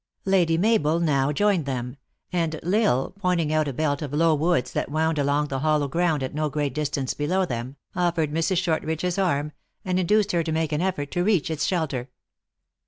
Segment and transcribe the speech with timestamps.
[0.25, 1.95] Lady Mabel now joined them;
[2.33, 5.87] and L Isle, pointing out a belt of low woods that wound along the hollow
[5.87, 8.57] ground at no great distance below them, offered Mrs.
[8.57, 9.51] Shortridge his arm,
[9.85, 12.09] and induced her to make an effort to reach its shelter.